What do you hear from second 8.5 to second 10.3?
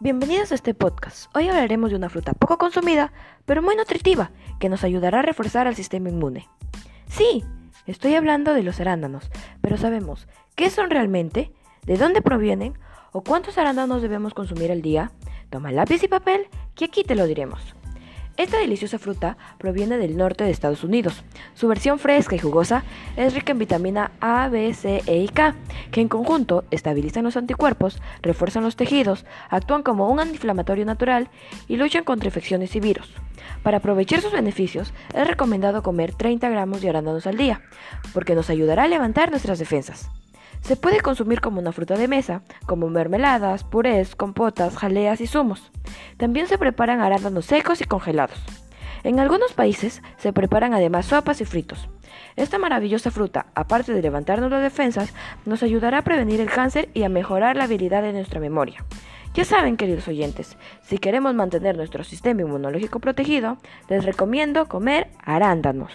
de los arándanos, pero sabemos